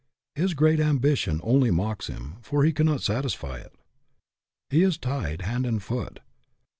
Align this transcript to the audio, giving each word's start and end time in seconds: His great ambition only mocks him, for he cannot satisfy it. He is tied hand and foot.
His 0.33 0.55
great 0.55 0.79
ambition 0.79 1.39
only 1.43 1.69
mocks 1.69 2.07
him, 2.07 2.37
for 2.41 2.63
he 2.63 2.73
cannot 2.73 3.03
satisfy 3.03 3.59
it. 3.59 3.75
He 4.71 4.81
is 4.81 4.97
tied 4.97 5.43
hand 5.43 5.63
and 5.67 5.77
foot. 5.79 6.21